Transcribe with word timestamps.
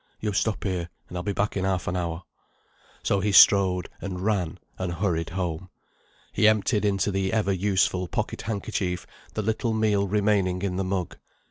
"Yo 0.19 0.31
stop 0.31 0.63
here, 0.63 0.89
and 1.07 1.15
I'll 1.15 1.21
be 1.21 1.31
back 1.31 1.55
in 1.55 1.63
half 1.63 1.87
an 1.87 1.95
hour." 1.95 2.23
So 3.03 3.19
he 3.19 3.31
strode, 3.31 3.87
and 4.01 4.19
ran, 4.21 4.57
and 4.79 4.93
hurried 4.93 5.29
home. 5.29 5.69
He 6.33 6.47
emptied 6.47 6.85
into 6.85 7.11
the 7.11 7.31
ever 7.31 7.51
useful 7.53 8.07
pocket 8.07 8.41
handkerchief 8.41 9.05
the 9.35 9.43
little 9.43 9.73
meal 9.73 10.07
remaining 10.07 10.63
in 10.63 10.77
the 10.77 10.83
mug. 10.83 11.17